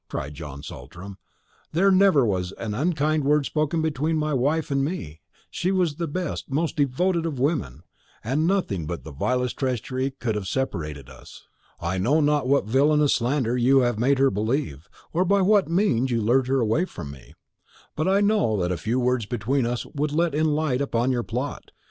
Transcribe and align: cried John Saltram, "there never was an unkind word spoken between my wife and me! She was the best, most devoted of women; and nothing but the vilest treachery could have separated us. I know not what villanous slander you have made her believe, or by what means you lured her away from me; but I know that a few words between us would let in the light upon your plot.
cried 0.09 0.33
John 0.33 0.63
Saltram, 0.63 1.19
"there 1.73 1.91
never 1.91 2.25
was 2.25 2.53
an 2.53 2.73
unkind 2.73 3.23
word 3.23 3.45
spoken 3.45 3.83
between 3.83 4.17
my 4.17 4.33
wife 4.33 4.71
and 4.71 4.83
me! 4.83 5.21
She 5.51 5.71
was 5.71 5.97
the 5.97 6.07
best, 6.07 6.49
most 6.49 6.75
devoted 6.77 7.27
of 7.27 7.37
women; 7.37 7.83
and 8.23 8.47
nothing 8.47 8.87
but 8.87 9.03
the 9.03 9.11
vilest 9.11 9.57
treachery 9.59 10.09
could 10.09 10.33
have 10.33 10.47
separated 10.47 11.07
us. 11.07 11.43
I 11.79 11.99
know 11.99 12.19
not 12.19 12.47
what 12.47 12.65
villanous 12.65 13.13
slander 13.13 13.55
you 13.55 13.81
have 13.81 13.99
made 13.99 14.17
her 14.17 14.31
believe, 14.31 14.89
or 15.13 15.23
by 15.23 15.43
what 15.43 15.69
means 15.69 16.09
you 16.09 16.19
lured 16.19 16.47
her 16.47 16.59
away 16.61 16.85
from 16.85 17.11
me; 17.11 17.35
but 17.95 18.07
I 18.07 18.21
know 18.21 18.57
that 18.59 18.71
a 18.71 18.77
few 18.77 18.99
words 18.99 19.27
between 19.27 19.67
us 19.67 19.85
would 19.85 20.13
let 20.13 20.33
in 20.33 20.47
the 20.47 20.51
light 20.53 20.81
upon 20.81 21.11
your 21.11 21.21
plot. 21.21 21.69